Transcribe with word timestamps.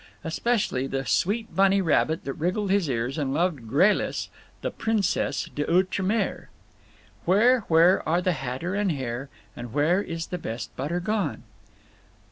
Especially 0.23 0.87
the 0.87 1.05
sweet 1.05 1.55
bunny 1.55 1.79
rabbit 1.79 2.23
that 2.25 2.33
wriggled 2.33 2.71
his 2.71 2.89
ears 2.89 3.19
and 3.19 3.35
loved 3.35 3.67
Gralice, 3.67 4.29
the 4.61 4.71
princesse 4.71 5.47
d'outre 5.53 6.01
mer. 6.03 6.49
"Where, 7.25 7.59
where 7.67 8.01
are 8.09 8.19
the 8.19 8.31
hatter 8.31 8.73
and 8.73 8.91
hare, 8.93 9.29
And 9.55 9.73
where 9.73 10.01
is 10.01 10.25
the 10.33 10.39
best 10.39 10.75
butter 10.75 10.99
gone?" 10.99 11.43